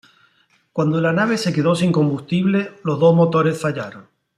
[0.73, 4.07] Cuando la nave se quedó sin combustible, los dos motores fallaron.